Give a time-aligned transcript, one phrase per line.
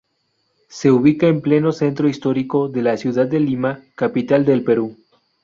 [0.67, 4.97] Se ubica en pleno centro histórico de la ciudad de Lima, capital del Perú.